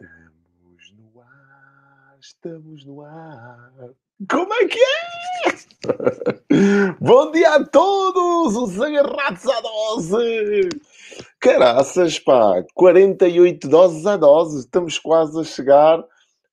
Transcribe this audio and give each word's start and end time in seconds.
Estamos 0.00 0.94
no 0.96 1.20
ar, 1.20 2.16
estamos 2.20 2.84
no 2.84 3.02
ar. 3.02 3.90
Como 4.30 4.54
é 4.54 4.66
que 4.66 4.78
é? 4.78 4.94
Bom 7.00 7.32
dia 7.32 7.54
a 7.54 7.64
todos 7.64 8.54
os 8.54 8.80
agarrados 8.80 9.44
à 9.48 9.60
dose! 9.60 10.68
Caraças, 11.40 12.16
pá! 12.20 12.64
48 12.74 13.68
doses 13.68 14.06
a 14.06 14.16
dose. 14.16 14.60
Estamos 14.60 15.00
quase 15.00 15.40
a 15.40 15.42
chegar 15.42 16.04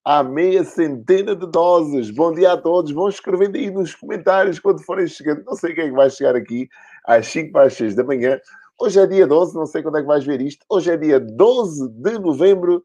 à 0.04 0.23
meia 0.23 0.64
centena 0.64 1.36
de 1.36 1.46
doses. 1.46 2.09
Bom 2.09 2.34
dia 2.34 2.54
a 2.54 2.57
todos. 2.57 2.91
Vão 2.91 3.09
escrevendo 3.09 3.57
aí 3.57 3.70
nos 3.70 3.93
comentários 3.93 4.57
quando 4.57 4.84
forem 4.84 5.05
chegando. 5.05 5.43
Não 5.46 5.54
sei 5.54 5.75
quem 5.75 5.84
é 5.84 5.89
que 5.89 5.96
vai 5.96 6.09
chegar 6.09 6.36
aqui 6.36 6.68
às 7.05 7.27
5 7.27 7.52
para 7.52 7.68
as 7.68 7.75
6 7.75 7.93
da 7.93 8.04
manhã. 8.04 8.39
Hoje 8.80 9.00
é 9.00 9.05
dia 9.05 9.27
12, 9.27 9.54
não 9.54 9.68
sei 9.68 9.84
quando 9.84 10.00
é 10.00 10.02
que 10.02 10.07
vais 10.07 10.25
ver 10.25 10.41
isto. 10.41 10.66
Hoje 10.68 10.89
é 10.89 10.98
dia 10.98 11.20
12 11.20 11.89
de 11.89 12.18
novembro 12.18 12.84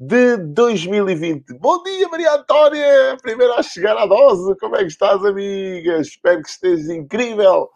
de 0.00 0.38
2020. 0.38 1.58
Bom 1.58 1.82
dia, 1.82 2.08
Maria 2.08 2.32
Antónia! 2.32 3.18
Primeiro 3.20 3.52
a 3.52 3.62
chegar 3.62 3.98
à 3.98 4.06
dose. 4.06 4.56
Como 4.58 4.74
é 4.74 4.78
que 4.78 4.86
estás, 4.86 5.22
amiga? 5.22 5.98
Espero 5.98 6.42
que 6.42 6.48
estejas 6.48 6.88
incrível. 6.88 7.68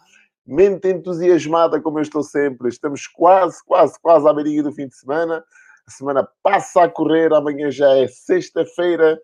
Mente 0.47 0.89
entusiasmada, 0.89 1.83
como 1.83 1.99
eu 1.99 2.03
estou 2.03 2.23
sempre. 2.23 2.71
Estamos 2.71 3.07
quase, 3.07 3.63
quase, 3.67 4.01
quase 4.01 4.27
à 4.27 4.33
beirinha 4.33 4.63
do 4.63 4.73
fim 4.73 4.89
de 4.89 4.97
semana. 4.97 5.45
A 5.87 5.91
semana 5.91 6.27
passa 6.43 6.85
a 6.85 6.89
correr. 6.89 7.31
Amanhã 7.35 7.71
já 7.71 7.95
é 7.95 8.09
sexta-feira. 8.09 9.21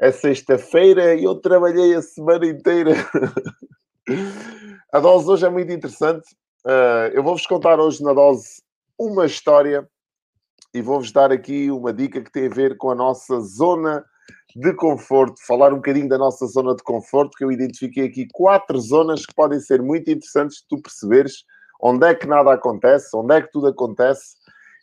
É 0.00 0.10
sexta-feira 0.10 1.14
e 1.16 1.24
eu 1.24 1.34
trabalhei 1.34 1.96
a 1.96 2.00
semana 2.00 2.46
inteira. 2.46 2.92
a 4.90 5.00
dose 5.00 5.28
hoje 5.28 5.44
é 5.44 5.50
muito 5.50 5.70
interessante. 5.70 6.34
Uh, 6.64 7.12
eu 7.12 7.22
vou-vos 7.22 7.46
contar 7.46 7.78
hoje 7.78 8.02
na 8.02 8.14
dose 8.14 8.62
uma 8.98 9.26
história 9.26 9.86
e 10.76 10.82
vou-vos 10.82 11.10
dar 11.10 11.32
aqui 11.32 11.70
uma 11.70 11.90
dica 11.90 12.20
que 12.20 12.30
tem 12.30 12.48
a 12.48 12.54
ver 12.54 12.76
com 12.76 12.90
a 12.90 12.94
nossa 12.94 13.40
zona 13.40 14.04
de 14.54 14.74
conforto, 14.74 15.40
falar 15.46 15.72
um 15.72 15.76
bocadinho 15.76 16.06
da 16.06 16.18
nossa 16.18 16.46
zona 16.46 16.76
de 16.76 16.82
conforto, 16.82 17.34
que 17.34 17.44
eu 17.44 17.50
identifiquei 17.50 18.04
aqui 18.04 18.26
quatro 18.30 18.78
zonas 18.78 19.24
que 19.24 19.34
podem 19.34 19.58
ser 19.58 19.80
muito 19.80 20.10
interessantes 20.10 20.58
de 20.58 20.64
tu 20.68 20.82
perceberes 20.82 21.44
onde 21.80 22.06
é 22.06 22.14
que 22.14 22.26
nada 22.26 22.52
acontece, 22.52 23.08
onde 23.16 23.34
é 23.34 23.40
que 23.40 23.50
tudo 23.50 23.68
acontece 23.68 24.34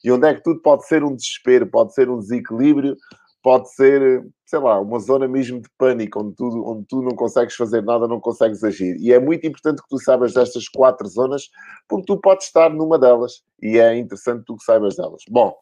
e 0.03 0.11
onde 0.11 0.27
é 0.27 0.33
que 0.33 0.41
tudo 0.41 0.61
pode 0.63 0.87
ser 0.87 1.03
um 1.03 1.15
desespero, 1.15 1.67
pode 1.67 1.93
ser 1.93 2.09
um 2.09 2.17
desequilíbrio, 2.17 2.97
pode 3.43 3.71
ser, 3.75 4.25
sei 4.45 4.59
lá, 4.59 4.79
uma 4.79 4.97
zona 4.99 5.27
mesmo 5.27 5.61
de 5.61 5.69
pânico, 5.77 6.21
onde 6.21 6.35
tu, 6.35 6.45
onde 6.65 6.85
tu 6.87 7.01
não 7.01 7.11
consegues 7.11 7.55
fazer 7.55 7.83
nada, 7.83 8.07
não 8.07 8.19
consegues 8.19 8.63
agir. 8.63 8.95
E 8.99 9.11
é 9.11 9.19
muito 9.19 9.45
importante 9.45 9.81
que 9.81 9.89
tu 9.89 10.01
saibas 10.01 10.33
destas 10.33 10.67
quatro 10.69 11.07
zonas, 11.07 11.49
porque 11.89 12.05
tu 12.05 12.19
podes 12.19 12.47
estar 12.47 12.69
numa 12.69 12.97
delas 12.97 13.43
e 13.61 13.77
é 13.77 13.95
interessante 13.97 14.45
tu 14.45 14.55
que 14.55 14.63
saibas 14.63 14.95
delas. 14.95 15.21
Bom, 15.29 15.53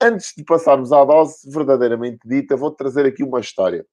antes 0.00 0.32
de 0.36 0.44
passarmos 0.44 0.92
à 0.92 1.04
dose 1.04 1.50
verdadeiramente 1.50 2.20
dita, 2.24 2.56
vou-te 2.56 2.76
trazer 2.76 3.06
aqui 3.06 3.22
uma 3.22 3.40
história. 3.40 3.84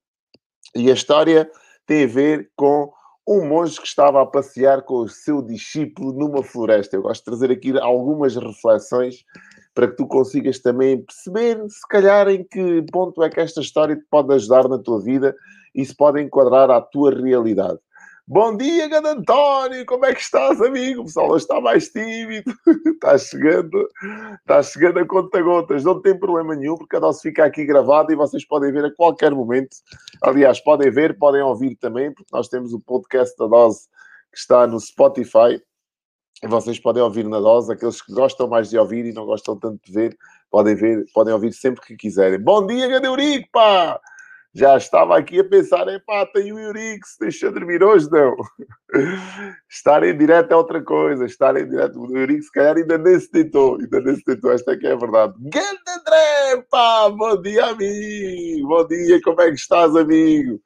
E 0.76 0.90
a 0.90 0.94
história 0.94 1.50
tem 1.86 2.04
a 2.04 2.08
ver 2.08 2.52
com 2.56 2.92
um 3.28 3.46
monge 3.46 3.80
que 3.80 3.88
estava 3.88 4.22
a 4.22 4.26
passear 4.26 4.84
com 4.84 5.02
o 5.02 5.10
seu 5.10 5.42
discípulo 5.42 6.14
numa 6.14 6.42
floresta. 6.42 6.96
Eu 6.96 7.02
gosto 7.02 7.20
de 7.20 7.26
trazer 7.26 7.52
aqui 7.52 7.78
algumas 7.78 8.36
reflexões 8.36 9.26
para 9.74 9.90
que 9.90 9.98
tu 9.98 10.08
consigas 10.08 10.60
também 10.60 11.04
perceber, 11.04 11.62
se 11.70 11.88
calhar, 11.90 12.30
em 12.30 12.44
que 12.44 12.84
ponto 12.92 13.22
é 13.22 13.30
que 13.30 13.42
esta 13.42 13.60
história 13.60 13.98
te 13.98 14.06
pode 14.10 14.34
ajudar 14.34 14.68
na 14.70 14.80
tua 14.80 15.02
vida 15.02 15.36
e 15.76 15.86
se 15.86 15.94
pode 15.94 16.22
enquadrar 16.22 16.72
à 16.72 16.82
tua 16.82 17.14
realidade. 17.14 17.80
Bom 18.30 18.58
dia, 18.58 18.90
Gado 18.90 19.08
António! 19.08 19.86
Como 19.86 20.06
é 20.06 20.14
que 20.14 20.20
estás, 20.20 20.60
amigo? 20.62 21.02
O 21.02 21.06
pessoal 21.06 21.30
hoje 21.30 21.46
está 21.46 21.62
mais 21.62 21.88
tímido. 21.88 22.54
está 22.86 23.16
chegando, 23.18 23.90
está 24.40 24.62
chegando 24.62 25.00
a 25.00 25.08
conta-gotas. 25.08 25.86
Não 25.86 26.02
tem 26.02 26.20
problema 26.20 26.54
nenhum, 26.54 26.76
porque 26.76 26.98
a 26.98 27.00
dose 27.00 27.22
fica 27.22 27.46
aqui 27.46 27.64
gravada 27.64 28.12
e 28.12 28.18
vocês 28.18 28.46
podem 28.46 28.70
ver 28.74 28.84
a 28.84 28.94
qualquer 28.94 29.32
momento. 29.32 29.78
Aliás, 30.22 30.60
podem 30.60 30.92
ver, 30.92 31.18
podem 31.18 31.42
ouvir 31.42 31.78
também, 31.78 32.14
porque 32.14 32.30
nós 32.34 32.50
temos 32.50 32.74
o 32.74 32.82
podcast 32.82 33.34
da 33.38 33.48
dose 33.48 33.88
que 34.34 34.40
está 34.40 34.68
no 34.68 34.78
Spotify 34.78 35.62
vocês 36.44 36.80
podem 36.80 37.02
ouvir 37.02 37.28
na 37.28 37.40
dose, 37.40 37.74
aqueles 37.74 38.00
que 38.00 38.14
gostam 38.14 38.48
mais 38.48 38.70
de 38.70 38.78
ouvir 38.78 39.06
e 39.06 39.14
não 39.14 39.26
gostam 39.26 39.58
tanto 39.58 39.80
de 39.84 39.92
ver, 39.92 40.16
podem 40.52 40.76
ver, 40.76 41.04
podem 41.12 41.34
ouvir 41.34 41.52
sempre 41.52 41.82
que 41.82 41.96
quiserem. 41.96 42.40
Bom 42.40 42.68
dia, 42.68 42.88
Gadeurico, 42.88 43.50
pá! 43.52 44.00
Já 44.58 44.76
estava 44.76 45.16
aqui 45.16 45.40
a 45.40 45.44
pensar, 45.44 45.88
epá, 45.88 46.26
tem 46.26 46.52
o 46.52 46.58
Eurico, 46.58 47.06
se 47.06 47.20
deixa 47.20 47.52
dormir 47.52 47.84
hoje, 47.84 48.10
não. 48.10 48.36
Estar 49.70 50.02
em 50.04 50.18
direto 50.18 50.52
é 50.52 50.56
outra 50.56 50.82
coisa, 50.82 51.26
estar 51.26 51.56
em 51.56 51.70
direto, 51.70 52.00
o 52.00 52.18
Eurico 52.18 52.42
se 52.42 52.52
calhar 52.52 52.76
ainda 52.76 52.98
nem 52.98 53.20
se 53.20 53.30
tentou, 53.30 53.78
ainda 53.80 54.02
nem 54.02 54.16
se 54.16 54.24
tentou, 54.24 54.52
esta 54.52 54.72
é 54.72 54.78
que 54.78 54.88
é 54.88 54.94
a 54.94 54.96
verdade. 54.96 55.36
Grande 55.38 55.84
André, 55.88 56.66
pá, 56.72 57.08
bom 57.08 57.40
dia, 57.40 57.66
amigo, 57.66 58.68
bom 58.68 58.88
dia, 58.88 59.22
como 59.22 59.40
é 59.42 59.50
que 59.50 59.58
estás, 59.58 59.96
amigo? 59.96 60.60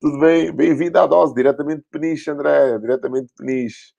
Tudo 0.00 0.20
bem? 0.20 0.50
Bem-vindo 0.50 0.98
à 0.98 1.06
dose, 1.06 1.34
diretamente 1.34 1.82
de 1.82 1.88
Peniche, 1.90 2.30
André, 2.30 2.78
diretamente 2.78 3.26
de 3.26 3.34
Peniche. 3.34 3.92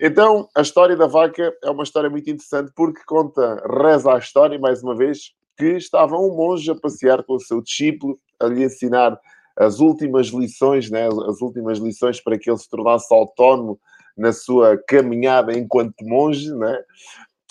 Então, 0.00 0.48
a 0.56 0.62
história 0.62 0.96
da 0.96 1.08
vaca 1.08 1.52
é 1.64 1.70
uma 1.70 1.82
história 1.82 2.08
muito 2.08 2.30
interessante 2.30 2.70
porque 2.76 3.02
conta, 3.06 3.60
reza 3.68 4.14
a 4.14 4.18
história, 4.18 4.56
mais 4.56 4.84
uma 4.84 4.96
vez, 4.96 5.32
que 5.56 5.76
estava 5.76 6.16
um 6.16 6.34
monge 6.34 6.70
a 6.70 6.74
passear 6.74 7.22
com 7.22 7.34
o 7.34 7.40
seu 7.40 7.60
discípulo, 7.60 8.18
a 8.40 8.46
lhe 8.46 8.64
ensinar 8.64 9.18
as 9.56 9.80
últimas 9.80 10.28
lições, 10.28 10.90
né? 10.90 11.06
as 11.06 11.40
últimas 11.40 11.78
lições 11.78 12.20
para 12.20 12.38
que 12.38 12.50
ele 12.50 12.58
se 12.58 12.68
tornasse 12.68 13.12
autónomo 13.12 13.78
na 14.16 14.32
sua 14.32 14.78
caminhada 14.88 15.56
enquanto 15.56 16.04
monge, 16.04 16.52
né? 16.54 16.82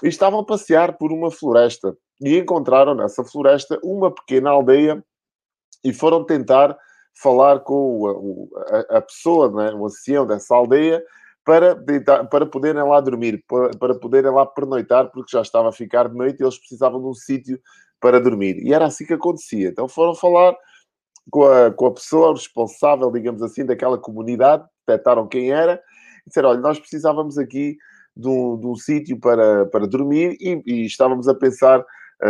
e 0.04 0.08
estavam 0.08 0.40
a 0.40 0.46
passear 0.46 0.98
por 0.98 1.12
uma 1.12 1.32
floresta 1.32 1.96
e 2.20 2.38
encontraram 2.38 2.96
nessa 2.96 3.24
floresta 3.24 3.80
uma 3.84 4.12
pequena 4.12 4.50
aldeia 4.50 5.04
e 5.84 5.94
foram 5.94 6.24
tentar 6.24 6.78
falar 7.14 7.60
com 7.60 8.54
a, 8.90 8.98
a 8.98 9.02
pessoa, 9.02 9.52
né? 9.52 9.74
o 9.74 9.86
ancião 9.86 10.26
dessa 10.26 10.56
aldeia, 10.56 11.04
para, 11.44 11.74
deitar, 11.74 12.28
para 12.28 12.46
poderem 12.46 12.84
lá 12.84 13.02
dormir, 13.02 13.44
para, 13.48 13.72
para 13.78 13.96
poderem 13.96 14.32
lá 14.32 14.46
pernoitar, 14.46 15.12
porque 15.12 15.32
já 15.32 15.42
estava 15.42 15.70
a 15.70 15.74
ficar 15.74 16.08
de 16.08 16.16
noite 16.16 16.40
e 16.40 16.44
eles 16.44 16.58
precisavam 16.58 17.02
de 17.02 17.08
um 17.08 17.14
sítio 17.14 17.60
para 18.02 18.20
dormir. 18.20 18.58
E 18.66 18.74
era 18.74 18.86
assim 18.86 19.06
que 19.06 19.14
acontecia. 19.14 19.70
Então 19.70 19.88
foram 19.88 20.16
falar 20.16 20.54
com 21.30 21.46
a, 21.46 21.72
com 21.72 21.86
a 21.86 21.94
pessoa 21.94 22.34
responsável, 22.34 23.12
digamos 23.12 23.42
assim, 23.42 23.66
daquela 23.66 23.98
comunidade, 23.98 24.66
detectaram 24.86 25.28
quem 25.28 25.52
era, 25.52 25.82
e 26.26 26.30
disseram: 26.30 26.50
olha, 26.50 26.60
nós 26.60 26.80
precisávamos 26.80 27.38
aqui 27.38 27.78
de 28.18 28.28
um, 28.28 28.60
um 28.64 28.76
sítio 28.76 29.18
para, 29.20 29.66
para 29.68 29.88
dormir 29.88 30.36
e, 30.42 30.62
e 30.66 30.86
estávamos 30.86 31.28
a 31.28 31.36
pensar 31.36 31.86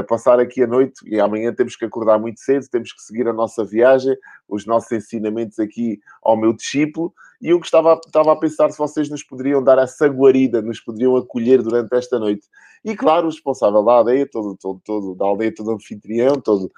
passar 0.08 0.40
aqui 0.40 0.64
a 0.64 0.68
noite 0.68 1.02
e 1.06 1.20
amanhã 1.20 1.54
temos 1.54 1.76
que 1.76 1.86
acordar 1.86 2.20
muito 2.20 2.40
cedo, 2.40 2.68
temos 2.70 2.94
que 2.94 3.02
seguir 3.02 3.28
a 3.28 3.34
nossa 3.34 3.66
viagem, 3.66 4.16
os 4.48 4.66
nossos 4.66 4.92
ensinamentos 4.92 5.60
aqui 5.60 6.00
ao 6.24 6.38
meu 6.38 6.54
discípulo. 6.54 7.14
E 7.42 7.50
eu 7.50 7.60
estava, 7.60 8.00
estava 8.06 8.32
a 8.32 8.36
pensar 8.36 8.72
se 8.72 8.78
vocês 8.78 9.10
nos 9.10 9.24
poderiam 9.24 9.64
dar 9.64 9.78
essa 9.80 10.08
guarida, 10.08 10.62
nos 10.62 10.80
poderiam 10.80 11.16
acolher 11.18 11.62
durante 11.62 11.94
esta 11.96 12.20
noite. 12.20 12.48
E 12.86 12.96
claro, 12.96 13.28
o 13.28 13.30
responsável 13.30 13.84
da 13.84 13.92
aldeia, 13.94 14.28
todo, 14.32 14.56
todo, 14.58 14.82
todo 14.86 15.16
da 15.16 15.26
aldeia, 15.26 15.54
todo 15.54 15.72
anfitrião, 15.72 16.36
todo, 16.40 16.72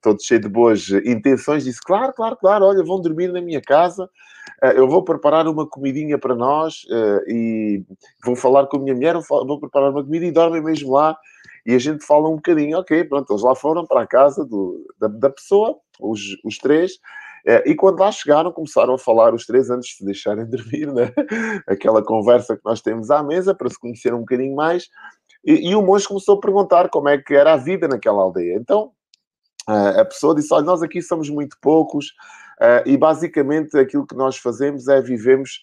todo 0.00 0.22
cheio 0.22 0.40
de 0.40 0.48
boas 0.48 0.88
intenções, 1.04 1.64
disse: 1.64 1.80
Claro, 1.80 2.12
claro, 2.12 2.36
claro, 2.36 2.66
olha, 2.66 2.84
vão 2.84 3.00
dormir 3.00 3.32
na 3.32 3.40
minha 3.40 3.60
casa, 3.60 4.08
eh, 4.62 4.78
eu 4.78 4.88
vou 4.88 5.02
preparar 5.02 5.46
uma 5.48 5.66
comidinha 5.66 6.18
para 6.18 6.34
nós 6.34 6.86
eh, 6.90 7.24
e 7.28 7.84
vou 8.24 8.36
falar 8.36 8.66
com 8.66 8.76
a 8.76 8.80
minha 8.80 8.94
mulher, 8.94 9.16
vou 9.28 9.60
preparar 9.60 9.90
uma 9.90 10.04
comida 10.04 10.24
e 10.24 10.32
dormem 10.32 10.62
mesmo 10.62 10.92
lá 10.92 11.16
e 11.64 11.74
a 11.74 11.78
gente 11.78 12.04
fala 12.04 12.28
um 12.28 12.36
bocadinho, 12.36 12.78
ok, 12.78 13.04
pronto, 13.04 13.32
eles 13.32 13.42
lá 13.42 13.54
foram 13.54 13.86
para 13.86 14.02
a 14.02 14.06
casa 14.06 14.44
do, 14.44 14.84
da, 14.98 15.08
da 15.08 15.30
pessoa, 15.30 15.78
os, 16.00 16.20
os 16.44 16.58
três, 16.58 16.98
eh, 17.44 17.70
e 17.70 17.74
quando 17.74 18.00
lá 18.00 18.10
chegaram, 18.10 18.52
começaram 18.52 18.94
a 18.94 18.98
falar 18.98 19.34
os 19.34 19.46
três 19.46 19.70
antes 19.70 19.90
de 19.90 19.96
se 19.96 20.04
deixarem 20.04 20.46
dormir, 20.50 20.92
né? 20.92 21.12
Aquela 21.66 22.02
conversa 22.02 22.56
que 22.56 22.64
nós 22.64 22.80
temos 22.80 23.10
à 23.10 23.22
mesa 23.22 23.54
para 23.54 23.68
se 23.68 23.78
conhecer 23.78 24.14
um 24.14 24.20
bocadinho 24.20 24.54
mais. 24.54 24.88
E, 25.44 25.70
e, 25.70 25.74
o 25.74 25.82
monge 25.82 26.06
começou 26.06 26.36
a 26.36 26.40
perguntar 26.40 26.88
como 26.88 27.08
é 27.08 27.18
que 27.18 27.34
era 27.34 27.54
a 27.54 27.56
vida 27.56 27.88
naquela 27.88 28.22
aldeia. 28.22 28.54
Então, 28.54 28.92
a 29.66 30.04
pessoa 30.04 30.34
disse: 30.34 30.52
Olha, 30.54 30.64
nós 30.64 30.82
aqui 30.82 31.02
somos 31.02 31.28
muito 31.28 31.56
poucos 31.60 32.12
eh, 32.60 32.84
e 32.86 32.96
basicamente 32.96 33.76
aquilo 33.76 34.06
que 34.06 34.14
nós 34.14 34.36
fazemos 34.36 34.86
é 34.88 35.00
vivemos 35.00 35.62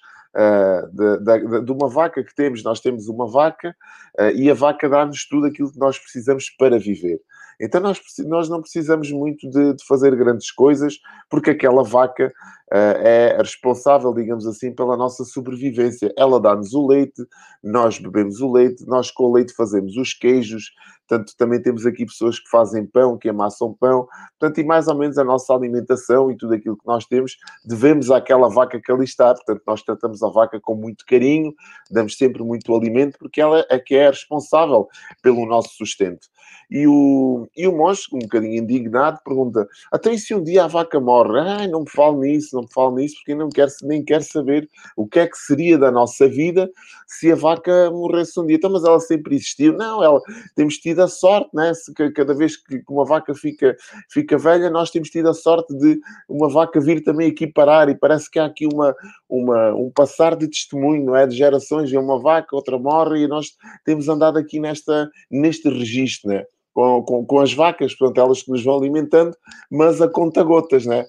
de, 0.93 1.17
de, 1.19 1.65
de, 1.65 1.71
uma 1.71 1.89
vaca 1.89 2.23
que 2.23 2.35
temos. 2.35 2.63
Nós 2.63 2.79
temos 2.79 3.07
uma 3.07 3.27
vaca 3.27 3.75
uh, 4.19 4.31
e 4.35 4.49
a 4.49 4.53
vaca 4.53 4.87
dá-nos 4.87 5.27
tudo 5.27 5.47
aquilo 5.47 5.71
que 5.71 5.79
nós 5.79 5.97
precisamos 5.97 6.49
para 6.49 6.77
viver. 6.77 7.19
Então 7.59 7.81
nós, 7.81 7.99
nós 8.25 8.49
não 8.49 8.61
precisamos 8.61 9.11
muito 9.11 9.49
de, 9.49 9.73
de 9.73 9.85
fazer 9.85 10.15
grandes 10.15 10.51
coisas, 10.51 10.97
porque 11.29 11.51
aquela 11.51 11.83
vaca 11.83 12.31
uh, 12.71 12.97
é 13.03 13.37
responsável, 13.37 14.13
digamos 14.13 14.47
assim, 14.47 14.73
pela 14.73 14.95
nossa 14.95 15.25
sobrevivência. 15.25 16.13
Ela 16.17 16.39
dá-nos 16.39 16.73
o 16.73 16.87
leite, 16.87 17.25
nós 17.63 17.99
bebemos 17.99 18.39
o 18.39 18.51
leite, 18.51 18.85
nós 18.87 19.11
com 19.11 19.25
o 19.25 19.33
leite 19.33 19.53
fazemos 19.53 19.97
os 19.97 20.13
queijos, 20.13 20.71
Portanto, 21.09 21.33
também 21.35 21.59
temos 21.59 21.87
aqui 21.87 22.05
pessoas 22.05 22.39
que 22.39 22.47
fazem 22.47 22.85
pão, 22.85 23.17
que 23.17 23.27
amassam 23.27 23.73
pão. 23.73 24.07
Portanto, 24.37 24.59
e 24.59 24.63
mais 24.63 24.87
ou 24.87 24.95
menos 24.95 25.17
a 25.17 25.23
nossa 25.23 25.51
alimentação 25.55 26.29
e 26.29 26.37
tudo 26.37 26.53
aquilo 26.53 26.77
que 26.77 26.85
nós 26.85 27.03
temos, 27.07 27.35
devemos 27.65 28.11
àquela 28.11 28.47
vaca 28.47 28.79
que 28.79 28.91
ali 28.91 29.05
está. 29.05 29.33
Portanto, 29.33 29.63
nós 29.65 29.81
tratamos 29.81 30.21
a 30.21 30.29
vaca 30.29 30.59
com 30.61 30.75
muito 30.75 31.03
carinho, 31.07 31.51
damos 31.89 32.15
sempre 32.15 32.43
muito 32.43 32.75
alimento, 32.75 33.17
porque 33.17 33.41
ela 33.41 33.65
é 33.71 33.79
que 33.79 33.95
é 33.95 34.07
responsável 34.07 34.87
pelo 35.23 35.47
nosso 35.47 35.69
sustento. 35.69 36.27
E 36.69 36.85
o, 36.87 37.47
e 37.55 37.67
o 37.67 37.75
monge, 37.75 38.03
um 38.13 38.19
bocadinho 38.19 38.61
indignado, 38.61 39.19
pergunta: 39.23 39.67
Até 39.91 40.15
se 40.17 40.33
um 40.33 40.43
dia 40.43 40.63
a 40.63 40.67
vaca 40.67 40.99
morre? 40.99 41.39
Ai, 41.39 41.67
não 41.67 41.81
me 41.81 41.89
fale 41.89 42.17
nisso, 42.17 42.55
não 42.55 42.63
me 42.63 42.71
fale 42.73 42.95
nisso, 42.95 43.15
porque 43.17 43.35
não 43.35 43.49
quero, 43.49 43.71
nem 43.83 44.03
quero 44.03 44.23
saber 44.23 44.69
o 44.95 45.07
que 45.07 45.19
é 45.19 45.27
que 45.27 45.37
seria 45.37 45.77
da 45.77 45.91
nossa 45.91 46.27
vida 46.27 46.69
se 47.07 47.31
a 47.31 47.35
vaca 47.35 47.89
morresse 47.91 48.39
um 48.39 48.45
dia. 48.45 48.55
Então, 48.57 48.71
mas 48.71 48.83
ela 48.83 48.99
sempre 48.99 49.35
existiu. 49.35 49.73
Não, 49.73 50.03
ela, 50.03 50.21
temos 50.55 50.77
tido 50.77 51.01
a 51.01 51.07
sorte, 51.07 51.49
né? 51.53 51.73
Se, 51.73 51.93
cada 51.93 52.33
vez 52.33 52.57
que 52.57 52.81
uma 52.89 53.05
vaca 53.05 53.33
fica, 53.33 53.75
fica 54.09 54.37
velha, 54.37 54.69
nós 54.69 54.91
temos 54.91 55.09
tido 55.09 55.29
a 55.29 55.33
sorte 55.33 55.75
de 55.75 55.99
uma 56.27 56.49
vaca 56.49 56.79
vir 56.79 57.03
também 57.03 57.31
aqui 57.31 57.47
parar 57.47 57.89
e 57.89 57.95
parece 57.95 58.29
que 58.29 58.39
há 58.39 58.45
aqui 58.45 58.67
uma, 58.71 58.95
uma, 59.27 59.73
um 59.73 59.91
passar 59.91 60.35
de 60.35 60.47
testemunho, 60.47 61.05
não 61.05 61.15
é? 61.15 61.25
De 61.25 61.35
gerações, 61.35 61.91
e 61.91 61.97
uma 61.97 62.19
vaca, 62.19 62.55
outra 62.55 62.77
morre 62.77 63.23
e 63.23 63.27
nós 63.27 63.57
temos 63.83 64.07
andado 64.07 64.37
aqui 64.37 64.59
nesta, 64.59 65.09
neste 65.29 65.69
registro, 65.69 66.29
né? 66.29 66.43
Com, 66.79 67.03
com, 67.03 67.25
com 67.25 67.39
as 67.41 67.53
vacas, 67.53 67.93
portanto, 67.93 68.21
elas 68.21 68.41
que 68.41 68.51
nos 68.51 68.63
vão 68.63 68.77
alimentando, 68.77 69.35
mas 69.69 70.01
a 70.01 70.07
conta 70.07 70.41
gotas, 70.43 70.85
né? 70.85 71.05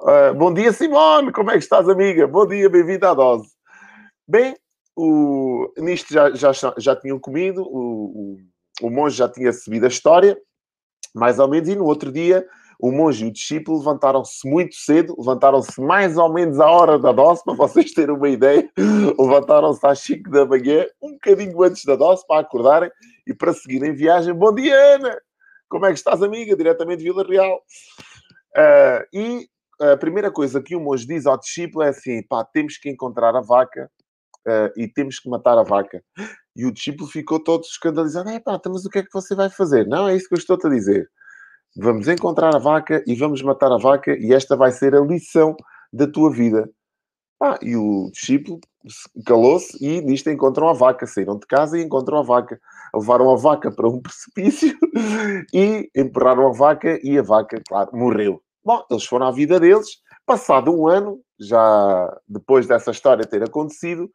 Uh, 0.00 0.34
bom 0.34 0.52
dia, 0.52 0.72
Simone! 0.72 1.30
Como 1.30 1.50
é 1.50 1.52
que 1.52 1.60
estás, 1.60 1.88
amiga? 1.88 2.26
Bom 2.26 2.44
dia, 2.44 2.68
bem-vinda 2.68 3.10
à 3.10 3.14
dose. 3.14 3.48
Bem, 4.26 4.56
o, 4.96 5.72
nisto 5.78 6.12
já, 6.12 6.30
já, 6.34 6.50
já 6.76 6.96
tinham 6.96 7.16
comido, 7.16 7.62
o, 7.62 8.38
o, 8.82 8.86
o 8.88 8.90
monge 8.90 9.16
já 9.16 9.28
tinha 9.28 9.46
recebido 9.46 9.84
a 9.84 9.88
história, 9.88 10.36
mais 11.14 11.38
ou 11.38 11.46
menos, 11.46 11.68
e 11.68 11.76
no 11.76 11.84
outro 11.84 12.10
dia 12.10 12.44
o 12.78 12.92
monge 12.92 13.24
e 13.24 13.28
o 13.28 13.32
discípulo 13.32 13.78
levantaram-se 13.78 14.48
muito 14.48 14.76
cedo, 14.76 15.14
levantaram-se 15.18 15.80
mais 15.80 16.16
ou 16.16 16.32
menos 16.32 16.60
à 16.60 16.70
hora 16.70 16.98
da 16.98 17.10
dose, 17.10 17.42
para 17.42 17.54
vocês 17.54 17.92
terem 17.92 18.14
uma 18.14 18.28
ideia. 18.28 18.70
Levantaram-se 19.18 19.84
às 19.84 19.98
5 20.00 20.30
da 20.30 20.46
manhã, 20.46 20.86
um 21.02 21.12
bocadinho 21.12 21.62
antes 21.62 21.84
da 21.84 21.96
dose, 21.96 22.24
para 22.26 22.40
acordarem 22.40 22.90
e 23.26 23.34
para 23.34 23.52
seguirem 23.52 23.92
viagem. 23.92 24.32
Bom 24.32 24.54
dia, 24.54 24.76
Ana! 24.94 25.18
Como 25.68 25.86
é 25.86 25.88
que 25.88 25.98
estás, 25.98 26.22
amiga? 26.22 26.56
Diretamente 26.56 26.98
de 26.98 27.04
Vila 27.04 27.24
Real. 27.24 27.56
Uh, 28.56 29.04
e 29.12 29.48
a 29.80 29.96
primeira 29.96 30.30
coisa 30.30 30.62
que 30.62 30.76
o 30.76 30.80
monge 30.80 31.06
diz 31.06 31.26
ao 31.26 31.38
discípulo 31.38 31.82
é 31.82 31.88
assim: 31.88 32.22
pá, 32.22 32.44
temos 32.44 32.78
que 32.78 32.88
encontrar 32.88 33.34
a 33.34 33.40
vaca 33.40 33.90
uh, 34.46 34.72
e 34.76 34.86
temos 34.86 35.18
que 35.18 35.28
matar 35.28 35.58
a 35.58 35.64
vaca. 35.64 36.02
E 36.56 36.64
o 36.64 36.72
discípulo 36.72 37.08
ficou 37.08 37.42
todo 37.42 37.64
escandalizado: 37.64 38.30
é 38.30 38.38
pá, 38.38 38.54
então, 38.54 38.72
mas 38.72 38.84
o 38.84 38.88
que 38.88 39.00
é 39.00 39.02
que 39.02 39.12
você 39.12 39.34
vai 39.34 39.50
fazer? 39.50 39.86
Não, 39.86 40.08
é 40.08 40.14
isso 40.14 40.28
que 40.28 40.34
eu 40.34 40.38
estou-te 40.38 40.66
a 40.68 40.70
dizer. 40.70 41.08
Vamos 41.76 42.08
encontrar 42.08 42.54
a 42.54 42.58
vaca 42.58 43.02
e 43.06 43.14
vamos 43.14 43.42
matar 43.42 43.70
a 43.70 43.78
vaca, 43.78 44.16
e 44.18 44.32
esta 44.32 44.56
vai 44.56 44.72
ser 44.72 44.94
a 44.94 45.00
lição 45.00 45.54
da 45.92 46.06
tua 46.06 46.30
vida. 46.30 46.68
Ah, 47.40 47.56
e 47.62 47.76
o 47.76 48.10
discípulo 48.12 48.60
calou-se 49.24 49.76
e 49.80 50.00
nisto 50.00 50.28
encontram 50.28 50.68
a 50.68 50.72
vaca. 50.72 51.06
Saíram 51.06 51.38
de 51.38 51.46
casa 51.46 51.78
e 51.78 51.82
encontram 51.82 52.18
a 52.18 52.22
vaca. 52.22 52.60
Levaram 52.94 53.30
a 53.30 53.36
vaca 53.36 53.70
para 53.70 53.88
um 53.88 54.00
precipício 54.02 54.76
e 55.54 55.88
emperraram 55.96 56.48
a 56.48 56.52
vaca 56.52 56.98
e 57.02 57.16
a 57.18 57.22
vaca, 57.22 57.62
claro, 57.68 57.90
morreu. 57.94 58.42
Bom, 58.64 58.84
eles 58.90 59.04
foram 59.04 59.26
à 59.26 59.30
vida 59.30 59.60
deles. 59.60 59.88
Passado 60.26 60.72
um 60.72 60.88
ano, 60.88 61.20
já 61.38 62.20
depois 62.28 62.66
dessa 62.66 62.90
história 62.90 63.24
ter 63.24 63.42
acontecido, 63.42 64.10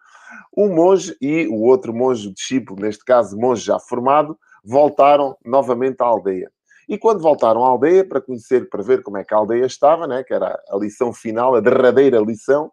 o 0.51 0.67
monge 0.67 1.15
e 1.21 1.47
o 1.47 1.61
outro 1.61 1.93
monge, 1.93 2.31
discípulo, 2.31 2.81
neste 2.81 3.03
caso 3.05 3.37
monge 3.37 3.65
já 3.65 3.79
formado, 3.79 4.37
voltaram 4.63 5.35
novamente 5.43 6.01
à 6.01 6.05
aldeia. 6.05 6.51
E 6.87 6.97
quando 6.97 7.21
voltaram 7.21 7.63
à 7.63 7.69
aldeia, 7.69 8.07
para 8.07 8.21
conhecer, 8.21 8.69
para 8.69 8.83
ver 8.83 9.01
como 9.01 9.17
é 9.17 9.23
que 9.23 9.33
a 9.33 9.37
aldeia 9.37 9.65
estava, 9.65 10.07
né, 10.07 10.23
que 10.23 10.33
era 10.33 10.61
a 10.69 10.77
lição 10.77 11.13
final, 11.13 11.55
a 11.55 11.61
derradeira 11.61 12.19
lição, 12.19 12.71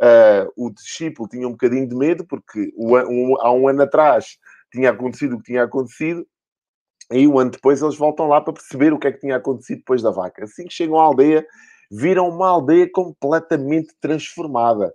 uh, 0.00 0.52
o 0.56 0.70
discípulo 0.70 1.28
tinha 1.28 1.46
um 1.46 1.52
bocadinho 1.52 1.88
de 1.88 1.94
medo, 1.94 2.24
porque 2.24 2.72
o, 2.76 2.96
um, 2.96 3.40
há 3.40 3.52
um 3.52 3.68
ano 3.68 3.82
atrás 3.82 4.38
tinha 4.72 4.90
acontecido 4.90 5.34
o 5.34 5.38
que 5.38 5.44
tinha 5.44 5.64
acontecido, 5.64 6.26
e 7.12 7.28
um 7.28 7.38
ano 7.38 7.50
depois 7.50 7.82
eles 7.82 7.96
voltam 7.96 8.26
lá 8.26 8.40
para 8.40 8.54
perceber 8.54 8.92
o 8.92 8.98
que 8.98 9.06
é 9.06 9.12
que 9.12 9.20
tinha 9.20 9.36
acontecido 9.36 9.78
depois 9.78 10.02
da 10.02 10.10
vaca. 10.10 10.44
Assim 10.44 10.64
que 10.64 10.72
chegam 10.72 10.98
à 10.98 11.02
aldeia, 11.02 11.46
viram 11.90 12.28
uma 12.28 12.48
aldeia 12.48 12.88
completamente 12.90 13.94
transformada. 14.00 14.92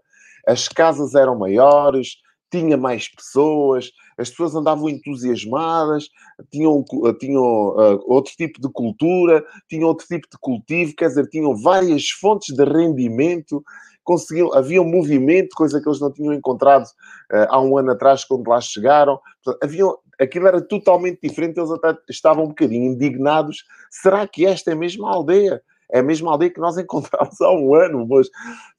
As 0.48 0.68
casas 0.68 1.14
eram 1.14 1.38
maiores, 1.38 2.18
tinha 2.50 2.78
mais 2.78 3.08
pessoas, 3.08 3.92
as 4.18 4.30
pessoas 4.30 4.56
andavam 4.56 4.90
entusiasmadas, 4.90 6.10
tinham, 6.52 6.84
tinham 7.20 7.44
uh, 7.44 8.04
outro 8.06 8.34
tipo 8.36 8.60
de 8.62 8.70
cultura, 8.72 9.44
tinham 9.68 9.88
outro 9.88 10.08
tipo 10.08 10.28
de 10.30 10.38
cultivo, 10.40 10.96
quer 10.96 11.08
dizer, 11.08 11.28
tinham 11.30 11.56
várias 11.56 12.10
fontes 12.10 12.56
de 12.56 12.64
rendimento, 12.64 13.64
conseguiam, 14.04 14.54
havia 14.54 14.82
um 14.82 14.90
movimento, 14.90 15.56
coisa 15.56 15.80
que 15.82 15.88
eles 15.88 16.00
não 16.00 16.12
tinham 16.12 16.34
encontrado 16.34 16.86
uh, 16.86 17.48
há 17.50 17.62
um 17.62 17.78
ano 17.78 17.92
atrás, 17.92 18.26
quando 18.26 18.48
lá 18.48 18.60
chegaram. 18.60 19.20
Portanto, 19.44 20.00
aquilo 20.20 20.48
era 20.48 20.62
totalmente 20.62 21.20
diferente, 21.22 21.58
eles 21.58 21.72
até 21.72 21.96
estavam 22.10 22.46
um 22.46 22.50
bocadinho 22.50 22.92
indignados. 22.92 23.64
Será 23.90 24.28
que 24.28 24.46
esta 24.46 24.72
é 24.72 24.76
mesmo 24.76 25.06
a 25.06 25.14
aldeia? 25.14 25.62
É 25.92 26.00
a 26.00 26.04
mesma 26.04 26.32
aldeia 26.32 26.52
que 26.52 26.60
nós 26.60 26.78
encontramos 26.78 27.40
há 27.42 27.52
um 27.52 27.74
ano, 27.74 28.08
mas 28.08 28.30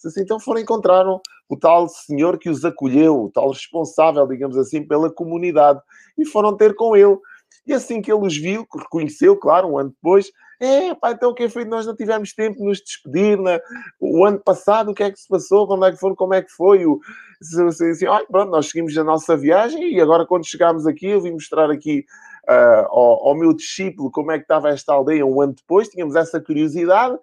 assim, 0.05 0.21
então 0.23 0.39
foram 0.39 0.61
encontraram 0.61 1.21
o 1.49 1.57
tal 1.57 1.89
senhor 1.89 2.39
que 2.39 2.49
os 2.49 2.65
acolheu, 2.65 3.25
o 3.25 3.31
tal 3.31 3.51
responsável, 3.51 4.27
digamos 4.27 4.57
assim, 4.57 4.87
pela 4.87 5.13
comunidade, 5.13 5.81
e 6.17 6.25
foram 6.25 6.57
ter 6.57 6.75
com 6.75 6.97
ele. 6.97 7.19
E 7.67 7.73
assim 7.73 8.01
que 8.01 8.13
ele 8.13 8.25
os 8.25 8.37
viu, 8.37 8.67
reconheceu, 8.73 9.37
claro, 9.37 9.69
um 9.69 9.79
ano 9.79 9.91
depois, 9.91 10.31
é, 10.61 10.95
pá, 10.95 11.13
então 11.13 11.31
o 11.31 11.35
que 11.35 11.45
é 11.45 11.49
feito? 11.49 11.71
Nós 11.71 11.87
não 11.87 11.97
tivemos 11.97 12.35
tempo 12.35 12.59
de 12.59 12.65
nos 12.65 12.83
despedir 12.83 13.39
né? 13.39 13.59
o 13.99 14.27
ano 14.27 14.39
passado, 14.39 14.91
o 14.91 14.95
que 14.95 15.03
é 15.03 15.11
que 15.11 15.19
se 15.19 15.27
passou, 15.27 15.67
quando 15.67 15.87
é 15.87 15.91
que 15.91 15.97
foi, 15.97 16.15
como 16.15 16.35
é 16.35 16.43
que 16.43 16.51
foi? 16.53 16.85
O, 16.85 17.01
assim, 17.41 17.91
assim, 17.91 18.07
olha, 18.07 18.27
pronto, 18.27 18.51
nós 18.51 18.67
seguimos 18.67 18.97
a 18.99 19.03
nossa 19.03 19.37
viagem 19.39 19.95
e 19.95 20.01
agora 20.01 20.27
quando 20.27 20.47
chegámos 20.47 20.87
aqui, 20.87 21.07
eu 21.07 21.23
vim 21.23 21.33
mostrar 21.33 21.71
aqui 21.71 22.05
uh, 22.51 22.87
ao, 22.89 23.29
ao, 23.29 23.35
meu 23.35 23.55
discípulo 23.55 24.11
como 24.11 24.33
é 24.33 24.39
que 24.39 24.45
estava 24.45 24.71
esta 24.71 24.93
aldeia 24.93 25.25
um 25.25 25.41
ano 25.41 25.55
depois, 25.55 25.89
tínhamos 25.89 26.17
essa 26.17 26.41
curiosidade, 26.41 27.17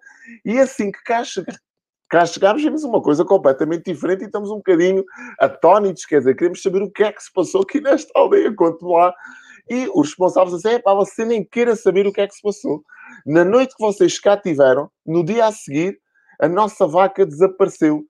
e 0.44 0.58
assim 0.58 0.90
que 0.90 1.02
cá, 1.04 1.22
cá 2.08 2.24
chegámos, 2.24 2.62
vimos 2.62 2.82
uma 2.82 3.02
coisa 3.02 3.24
completamente 3.24 3.92
diferente 3.92 4.22
e 4.22 4.26
estamos 4.26 4.50
um 4.50 4.56
bocadinho 4.56 5.04
atónitos, 5.38 6.06
quer 6.06 6.20
dizer, 6.20 6.34
queremos 6.34 6.62
saber 6.62 6.82
o 6.82 6.90
que 6.90 7.02
é 7.02 7.12
que 7.12 7.22
se 7.22 7.32
passou 7.32 7.62
aqui 7.62 7.80
nesta 7.80 8.10
aldeia, 8.18 8.54
quanto 8.54 8.88
lá. 8.88 9.14
E 9.70 9.86
os 9.94 10.08
responsáveis 10.08 10.56
dizem, 10.56 10.80
pá, 10.80 10.94
você 10.94 11.26
nem 11.26 11.44
queira 11.44 11.76
saber 11.76 12.06
o 12.06 12.12
que 12.12 12.22
é 12.22 12.26
que 12.26 12.34
se 12.34 12.40
passou. 12.40 12.82
Na 13.26 13.44
noite 13.44 13.76
que 13.76 13.82
vocês 13.82 14.18
cá 14.18 14.34
tiveram, 14.34 14.90
no 15.04 15.22
dia 15.22 15.44
a 15.44 15.52
seguir, 15.52 16.00
a 16.40 16.48
nossa 16.48 16.86
vaca 16.86 17.26
desapareceu. 17.26 18.02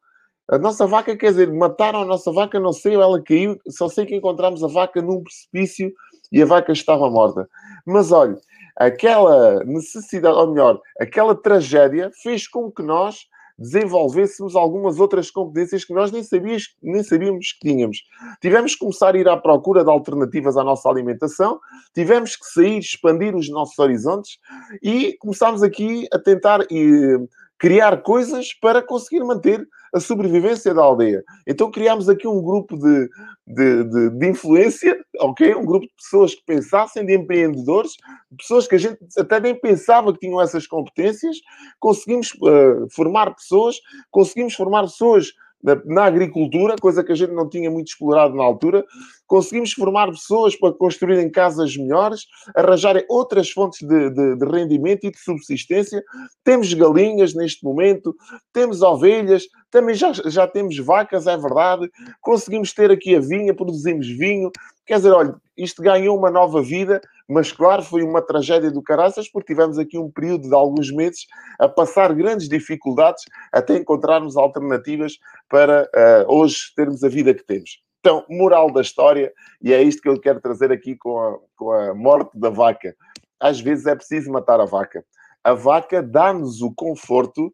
A 0.48 0.56
nossa 0.56 0.86
vaca, 0.86 1.16
quer 1.16 1.30
dizer, 1.30 1.52
mataram 1.52 2.02
a 2.02 2.04
nossa 2.04 2.32
vaca, 2.32 2.60
não 2.60 2.72
sei, 2.72 2.94
ela 2.94 3.20
caiu, 3.22 3.58
só 3.68 3.88
sei 3.88 4.06
que 4.06 4.14
encontramos 4.14 4.62
a 4.62 4.68
vaca 4.68 5.02
num 5.02 5.22
precipício 5.22 5.92
e 6.30 6.42
a 6.42 6.46
vaca 6.46 6.72
estava 6.72 7.10
morta. 7.10 7.48
Mas 7.86 8.12
olha, 8.12 8.38
aquela 8.76 9.64
necessidade, 9.64 10.36
ou 10.36 10.52
melhor, 10.52 10.80
aquela 11.00 11.34
tragédia 11.34 12.10
fez 12.22 12.46
com 12.46 12.70
que 12.70 12.82
nós 12.82 13.26
desenvolvêssemos 13.58 14.54
algumas 14.54 15.00
outras 15.00 15.30
competências 15.30 15.84
que 15.84 15.92
nós 15.92 16.12
nem, 16.12 16.22
sabíamos, 16.22 16.76
nem 16.80 17.02
sabíamos 17.02 17.52
que 17.52 17.68
tínhamos. 17.68 18.04
Tivemos 18.40 18.74
que 18.74 18.78
começar 18.78 19.14
a 19.14 19.18
ir 19.18 19.28
à 19.28 19.36
procura 19.36 19.82
de 19.82 19.90
alternativas 19.90 20.56
à 20.56 20.62
nossa 20.62 20.88
alimentação, 20.88 21.58
tivemos 21.92 22.36
que 22.36 22.46
sair, 22.46 22.78
expandir 22.78 23.34
os 23.34 23.50
nossos 23.50 23.76
horizontes 23.78 24.38
e 24.80 25.16
começámos 25.18 25.62
aqui 25.62 26.06
a 26.12 26.18
tentar 26.20 26.64
e, 26.70 27.18
criar 27.58 28.02
coisas 28.02 28.54
para 28.54 28.80
conseguir 28.80 29.24
manter 29.24 29.66
a 29.92 30.00
sobrevivência 30.00 30.72
da 30.74 30.82
aldeia. 30.82 31.24
Então 31.46 31.70
criámos 31.70 32.08
aqui 32.08 32.28
um 32.28 32.42
grupo 32.42 32.76
de, 32.76 33.08
de, 33.46 33.84
de, 33.84 34.10
de, 34.10 34.28
influência, 34.28 34.98
ok? 35.18 35.54
Um 35.54 35.64
grupo 35.64 35.86
de 35.86 35.94
pessoas 35.94 36.34
que 36.34 36.42
pensassem, 36.44 37.04
de 37.04 37.14
empreendedores, 37.14 37.92
de 38.30 38.36
pessoas 38.36 38.68
que 38.68 38.74
a 38.74 38.78
gente 38.78 38.98
até 39.18 39.40
nem 39.40 39.58
pensava 39.58 40.12
que 40.12 40.20
tinham 40.20 40.40
essas 40.40 40.66
competências. 40.66 41.38
Conseguimos 41.80 42.32
uh, 42.34 42.86
formar 42.90 43.34
pessoas, 43.34 43.76
conseguimos 44.10 44.54
formar 44.54 44.82
pessoas 44.82 45.32
na, 45.62 45.80
na, 45.84 46.04
agricultura, 46.04 46.76
coisa 46.80 47.02
que 47.02 47.12
a 47.12 47.14
gente 47.14 47.32
não 47.32 47.48
tinha 47.48 47.70
muito 47.70 47.88
explorado 47.88 48.34
na 48.34 48.44
altura. 48.44 48.84
Conseguimos 49.26 49.72
formar 49.72 50.08
pessoas 50.10 50.56
para 50.56 50.72
construírem 50.72 51.30
casas 51.30 51.76
melhores, 51.76 52.26
arranjarem 52.54 53.04
outras 53.08 53.50
fontes 53.50 53.86
de, 53.86 54.10
de, 54.10 54.36
de, 54.36 54.46
rendimento 54.46 55.04
e 55.04 55.10
de 55.10 55.18
subsistência. 55.18 56.02
Temos 56.44 56.72
galinhas 56.72 57.34
neste 57.34 57.64
momento, 57.64 58.14
temos 58.52 58.82
ovelhas, 58.82 59.44
também 59.70 59.94
já, 59.94 60.12
já 60.12 60.46
temos 60.46 60.78
vacas, 60.78 61.26
é 61.26 61.36
verdade. 61.36 61.90
Conseguimos 62.20 62.72
ter 62.72 62.90
aqui 62.90 63.16
a 63.16 63.20
vinha, 63.20 63.54
produzimos 63.54 64.06
vinho. 64.06 64.50
Quer 64.86 64.96
dizer, 64.96 65.12
olha, 65.12 65.34
isto 65.56 65.82
ganhou 65.82 66.16
uma 66.16 66.30
nova 66.30 66.62
vida, 66.62 67.00
mas 67.28 67.52
claro, 67.52 67.82
foi 67.82 68.02
uma 68.02 68.22
tragédia 68.22 68.70
do 68.70 68.82
caraças, 68.82 69.30
porque 69.30 69.52
tivemos 69.52 69.78
aqui 69.78 69.98
um 69.98 70.10
período 70.10 70.48
de 70.48 70.54
alguns 70.54 70.90
meses 70.90 71.26
a 71.58 71.68
passar 71.68 72.14
grandes 72.14 72.48
dificuldades 72.48 73.22
até 73.52 73.76
encontrarmos 73.76 74.36
alternativas 74.36 75.18
para 75.48 75.82
uh, 75.84 76.32
hoje 76.32 76.72
termos 76.74 77.04
a 77.04 77.08
vida 77.08 77.34
que 77.34 77.44
temos. 77.44 77.82
Então, 78.00 78.24
moral 78.30 78.72
da 78.72 78.80
história, 78.80 79.32
e 79.60 79.72
é 79.72 79.82
isto 79.82 80.00
que 80.00 80.08
eu 80.08 80.18
quero 80.18 80.40
trazer 80.40 80.72
aqui 80.72 80.96
com 80.96 81.18
a, 81.18 81.38
com 81.56 81.72
a 81.72 81.94
morte 81.94 82.30
da 82.38 82.48
vaca. 82.48 82.96
Às 83.38 83.60
vezes 83.60 83.86
é 83.86 83.94
preciso 83.94 84.30
matar 84.30 84.60
a 84.60 84.64
vaca. 84.64 85.04
A 85.44 85.52
vaca 85.52 86.02
dá-nos 86.02 86.62
o 86.62 86.72
conforto 86.74 87.52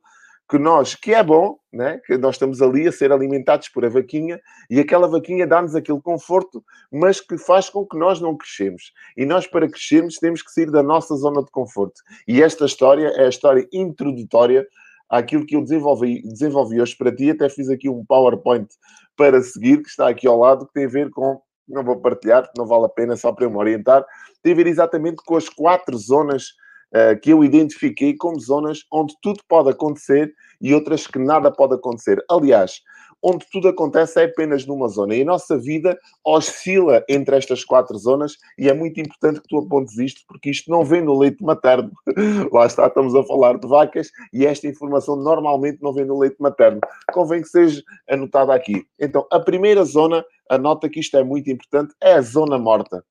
que 0.49 0.59
nós, 0.59 0.95
que 0.95 1.15
é 1.15 1.23
bom, 1.23 1.57
né? 1.73 2.01
que 2.07 2.19
nós 2.19 2.35
estamos 2.35 2.61
ali 2.61 2.87
a 2.87 2.93
ser 2.93 3.11
alimentados 3.11 3.69
por 3.69 3.85
a 3.85 3.89
vaquinha 3.89 4.41
e 4.69 4.79
aquela 4.79 5.09
vaquinha 5.09 5.47
dá-nos 5.47 5.75
aquele 5.75 6.01
conforto, 6.01 6.63
mas 6.93 7.21
que 7.21 7.39
faz 7.39 7.71
com 7.71 7.87
que 7.87 7.97
nós 7.97 8.21
não 8.21 8.37
crescemos. 8.37 8.93
E 9.17 9.25
nós, 9.25 9.47
para 9.47 9.69
crescermos, 9.69 10.19
temos 10.19 10.43
que 10.43 10.53
sair 10.53 10.71
da 10.71 10.83
nossa 10.83 11.15
zona 11.17 11.43
de 11.43 11.51
conforto. 11.51 12.01
E 12.29 12.43
esta 12.43 12.67
história 12.67 13.09
é 13.09 13.25
a 13.25 13.29
história 13.29 13.67
introdutória 13.73 14.67
àquilo 15.09 15.47
que 15.47 15.57
eu 15.57 15.63
desenvolvi, 15.63 16.23
desenvolvi 16.23 16.81
hoje 16.81 16.97
para 16.97 17.15
ti. 17.15 17.31
Até 17.31 17.49
fiz 17.49 17.71
aqui 17.71 17.89
um 17.89 18.05
PowerPoint 18.05 18.69
para 19.17 19.41
seguir, 19.43 19.83
que 19.83 19.89
está 19.89 20.09
aqui 20.09 20.27
ao 20.27 20.39
lado, 20.39 20.67
que 20.67 20.75
tem 20.75 20.85
a 20.85 20.89
ver 20.89 21.11
com. 21.11 21.41
Não 21.67 21.83
vou 21.83 21.97
partilhar, 21.99 22.47
não 22.59 22.67
vale 22.67 22.85
a 22.85 22.91
pena, 22.91 23.17
só 23.17 23.33
para 23.33 23.47
eu 23.47 23.51
me 23.51 23.57
orientar. 23.57 24.05
Tem 24.43 24.53
a 24.53 24.57
ver 24.57 24.67
exatamente 24.67 25.23
com 25.25 25.35
as 25.35 25.49
quatro 25.49 25.97
zonas 25.97 26.49
uh, 26.95 27.19
que 27.21 27.31
eu 27.31 27.45
identifiquei 27.45 28.17
como 28.17 28.39
zonas 28.39 28.81
onde 28.93 29.15
tudo 29.21 29.41
pode 29.49 29.71
acontecer 29.71 30.33
e 30.61 30.75
outras 30.75 31.07
que 31.07 31.19
nada 31.19 31.51
pode 31.51 31.75
acontecer. 31.75 32.25
Aliás, 32.31 32.81
onde 33.25 33.47
tudo 33.51 33.69
acontece 33.69 34.21
é 34.21 34.25
apenas 34.25 34.67
numa 34.67 34.87
zona. 34.87 35.15
E 35.15 35.23
a 35.23 35.25
nossa 35.25 35.57
vida 35.57 35.99
oscila 36.23 37.03
entre 37.09 37.35
estas 37.35 37.65
quatro 37.65 37.97
zonas 37.97 38.37
e 38.59 38.69
é 38.69 38.75
muito 38.75 39.01
importante 39.01 39.41
que 39.41 39.49
tu 39.49 39.59
apontes 39.59 39.97
isto, 39.97 40.21
porque 40.29 40.51
isto 40.51 40.71
não 40.71 40.85
vem 40.85 41.01
no 41.01 41.19
leite 41.19 41.43
materno. 41.43 41.91
Lá 42.53 42.67
está, 42.67 42.87
estamos 42.87 43.15
a 43.15 43.25
falar 43.25 43.59
de 43.59 43.67
vacas 43.67 44.11
e 44.31 44.45
esta 44.45 44.69
informação 44.69 45.17
normalmente 45.17 45.79
não 45.81 45.95
vem 45.95 46.05
no 46.05 46.19
leite 46.19 46.37
materno. 46.39 46.81
Convém 47.13 47.41
que 47.41 47.49
seja 47.49 47.83
anotada 48.11 48.55
aqui. 48.55 48.85
Então, 49.01 49.27
a 49.33 49.41
primeira 49.41 49.85
zona, 49.85 50.23
anota 50.51 50.89
que 50.91 51.01
isto 51.01 51.17
é 51.17 51.25
muito 51.25 51.51
importante, 51.51 51.95
é 52.03 52.13
a 52.13 52.21
zona 52.21 52.59
morta. 52.59 53.03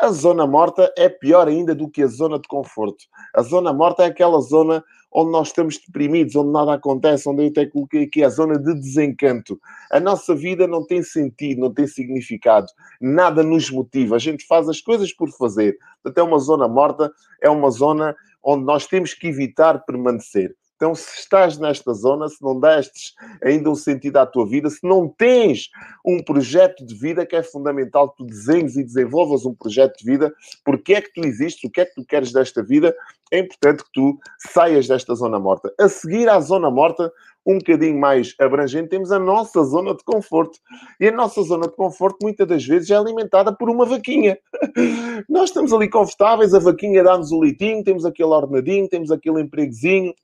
A 0.00 0.12
zona 0.12 0.46
morta 0.46 0.90
é 0.96 1.10
pior 1.10 1.46
ainda 1.46 1.74
do 1.74 1.86
que 1.86 2.02
a 2.02 2.06
zona 2.06 2.38
de 2.38 2.48
conforto. 2.48 3.04
A 3.34 3.42
zona 3.42 3.70
morta 3.70 4.02
é 4.02 4.06
aquela 4.06 4.40
zona 4.40 4.82
onde 5.12 5.30
nós 5.30 5.48
estamos 5.48 5.76
deprimidos, 5.76 6.34
onde 6.34 6.50
nada 6.50 6.72
acontece, 6.72 7.28
onde 7.28 7.42
eu 7.42 7.48
até 7.48 7.66
coloquei 7.66 8.04
aqui 8.04 8.24
a 8.24 8.30
zona 8.30 8.58
de 8.58 8.72
desencanto. 8.74 9.60
A 9.92 10.00
nossa 10.00 10.34
vida 10.34 10.66
não 10.66 10.86
tem 10.86 11.02
sentido, 11.02 11.60
não 11.60 11.74
tem 11.74 11.86
significado, 11.86 12.66
nada 12.98 13.42
nos 13.42 13.70
motiva. 13.70 14.16
A 14.16 14.18
gente 14.18 14.46
faz 14.46 14.70
as 14.70 14.80
coisas 14.80 15.12
por 15.12 15.30
fazer. 15.32 15.76
Até 16.02 16.22
uma 16.22 16.38
zona 16.38 16.66
morta 16.66 17.12
é 17.42 17.50
uma 17.50 17.70
zona 17.70 18.16
onde 18.42 18.64
nós 18.64 18.86
temos 18.86 19.12
que 19.12 19.26
evitar 19.26 19.84
permanecer. 19.84 20.56
Então, 20.80 20.94
se 20.94 21.20
estás 21.20 21.58
nesta 21.58 21.92
zona, 21.92 22.26
se 22.26 22.42
não 22.42 22.58
destes 22.58 23.12
ainda 23.44 23.68
um 23.68 23.74
sentido 23.74 24.16
à 24.16 24.24
tua 24.24 24.46
vida, 24.46 24.70
se 24.70 24.80
não 24.82 25.06
tens 25.06 25.68
um 26.02 26.22
projeto 26.22 26.86
de 26.86 26.94
vida 26.94 27.26
que 27.26 27.36
é 27.36 27.42
fundamental 27.42 28.08
que 28.08 28.16
tu 28.16 28.24
desenhes 28.24 28.76
e 28.76 28.82
desenvolvas 28.82 29.44
um 29.44 29.54
projeto 29.54 29.98
de 29.98 30.06
vida, 30.06 30.32
porque 30.64 30.94
é 30.94 31.02
que 31.02 31.12
tu 31.12 31.20
existes, 31.22 31.62
o 31.64 31.70
que 31.70 31.82
é 31.82 31.84
que 31.84 31.94
tu 31.96 32.02
queres 32.06 32.32
desta 32.32 32.62
vida, 32.62 32.96
é 33.30 33.40
importante 33.40 33.84
que 33.84 33.90
tu 33.92 34.18
saias 34.38 34.88
desta 34.88 35.14
zona 35.14 35.38
morta. 35.38 35.70
A 35.78 35.86
seguir 35.86 36.30
à 36.30 36.40
zona 36.40 36.70
morta, 36.70 37.12
um 37.44 37.58
bocadinho 37.58 38.00
mais 38.00 38.34
abrangente, 38.40 38.88
temos 38.88 39.12
a 39.12 39.18
nossa 39.18 39.62
zona 39.62 39.94
de 39.94 40.02
conforto. 40.02 40.58
E 40.98 41.08
a 41.08 41.12
nossa 41.12 41.42
zona 41.42 41.68
de 41.68 41.76
conforto, 41.76 42.16
muitas 42.22 42.48
das 42.48 42.64
vezes, 42.64 42.88
é 42.88 42.96
alimentada 42.96 43.54
por 43.54 43.68
uma 43.68 43.84
vaquinha. 43.84 44.38
Nós 45.28 45.50
estamos 45.50 45.74
ali 45.74 45.90
confortáveis, 45.90 46.54
a 46.54 46.58
vaquinha 46.58 47.04
dá-nos 47.04 47.32
o 47.32 47.40
leitinho, 47.40 47.84
temos 47.84 48.06
aquele 48.06 48.30
ordenadinho, 48.30 48.88
temos 48.88 49.10
aquele 49.10 49.42
empregozinho, 49.42 50.14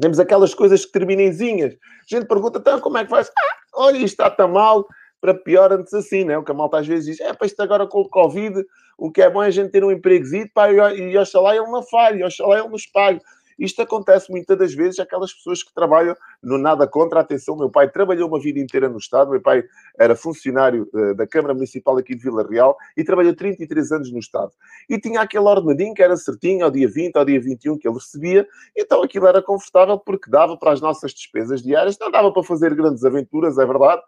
temos 0.00 0.18
aquelas 0.18 0.54
coisas 0.54 0.84
que 0.84 0.92
terminam 0.92 1.32
zinhas. 1.32 1.74
A 1.74 2.16
gente 2.16 2.26
pergunta, 2.26 2.58
então, 2.58 2.80
como 2.80 2.98
é 2.98 3.04
que 3.04 3.10
faz? 3.10 3.28
Ah, 3.28 3.56
olha, 3.74 3.96
isto 3.96 4.06
está 4.06 4.30
tão 4.30 4.48
mal, 4.48 4.86
para 5.20 5.32
pior 5.32 5.72
antes 5.72 5.94
assim, 5.94 6.22
né? 6.22 6.36
O 6.36 6.44
que 6.44 6.50
a 6.50 6.54
malta 6.54 6.78
às 6.78 6.86
vezes 6.86 7.06
diz, 7.06 7.20
é, 7.20 7.32
para 7.32 7.46
isto 7.46 7.58
agora 7.60 7.86
com 7.86 8.00
o 8.00 8.08
Covid, 8.08 8.62
o 8.98 9.10
que 9.10 9.22
é 9.22 9.30
bom 9.30 9.42
é 9.42 9.46
a 9.46 9.50
gente 9.50 9.70
ter 9.70 9.82
um 9.82 9.90
empregozito, 9.90 10.50
pá, 10.52 10.70
e, 10.70 10.76
e 10.76 11.16
oxalá 11.16 11.56
ele 11.56 11.66
não 11.66 11.82
falhe, 11.82 12.22
oxalá 12.22 12.58
ele 12.58 12.68
nos 12.68 12.86
pague. 12.86 13.20
Isto 13.58 13.82
acontece 13.82 14.30
muitas 14.30 14.56
das 14.58 14.74
vezes 14.74 14.98
aquelas 14.98 15.32
pessoas 15.32 15.62
que 15.62 15.72
trabalham 15.72 16.16
no 16.42 16.58
nada 16.58 16.86
contra. 16.86 17.20
Atenção, 17.20 17.56
meu 17.56 17.70
pai 17.70 17.90
trabalhou 17.90 18.28
uma 18.28 18.40
vida 18.40 18.58
inteira 18.58 18.88
no 18.88 18.98
Estado, 18.98 19.30
meu 19.30 19.40
pai 19.40 19.64
era 19.98 20.14
funcionário 20.16 20.88
uh, 20.92 21.14
da 21.14 21.26
Câmara 21.26 21.54
Municipal 21.54 21.96
aqui 21.96 22.14
de 22.14 22.22
Vila 22.22 22.46
Real 22.48 22.76
e 22.96 23.04
trabalhou 23.04 23.34
33 23.34 23.92
anos 23.92 24.12
no 24.12 24.18
Estado. 24.18 24.52
E 24.88 24.98
tinha 24.98 25.20
aquele 25.20 25.44
ordenadinho 25.44 25.94
que 25.94 26.02
era 26.02 26.16
certinho 26.16 26.64
ao 26.64 26.70
dia 26.70 26.88
20, 26.88 27.16
ao 27.16 27.24
dia 27.24 27.40
21 27.40 27.78
que 27.78 27.88
ele 27.88 27.94
recebia, 27.94 28.46
então 28.76 29.02
aquilo 29.02 29.26
era 29.26 29.42
confortável 29.42 29.98
porque 29.98 30.30
dava 30.30 30.56
para 30.56 30.72
as 30.72 30.80
nossas 30.80 31.12
despesas 31.12 31.62
diárias, 31.62 31.98
não 31.98 32.10
dava 32.10 32.32
para 32.32 32.42
fazer 32.42 32.74
grandes 32.74 33.04
aventuras, 33.04 33.58
é 33.58 33.66
verdade. 33.66 34.02